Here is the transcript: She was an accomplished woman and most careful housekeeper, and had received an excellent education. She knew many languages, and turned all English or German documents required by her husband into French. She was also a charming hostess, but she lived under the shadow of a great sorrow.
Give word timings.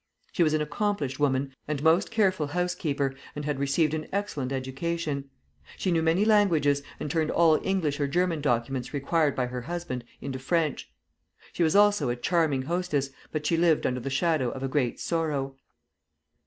She 0.31 0.41
was 0.41 0.55
an 0.55 0.63
accomplished 0.63 1.19
woman 1.19 1.53
and 1.67 1.83
most 1.83 2.09
careful 2.09 2.47
housekeeper, 2.47 3.13
and 3.35 3.45
had 3.45 3.59
received 3.59 3.93
an 3.93 4.07
excellent 4.11 4.51
education. 4.51 5.29
She 5.77 5.91
knew 5.91 6.01
many 6.01 6.25
languages, 6.25 6.81
and 6.99 7.11
turned 7.11 7.29
all 7.29 7.59
English 7.63 7.99
or 7.99 8.07
German 8.07 8.41
documents 8.41 8.95
required 8.95 9.35
by 9.35 9.45
her 9.45 9.61
husband 9.61 10.03
into 10.19 10.39
French. 10.39 10.91
She 11.53 11.61
was 11.61 11.75
also 11.75 12.09
a 12.09 12.15
charming 12.15 12.63
hostess, 12.63 13.11
but 13.31 13.45
she 13.45 13.57
lived 13.57 13.85
under 13.85 13.99
the 13.99 14.09
shadow 14.09 14.49
of 14.49 14.63
a 14.63 14.67
great 14.67 14.99
sorrow. 14.99 15.55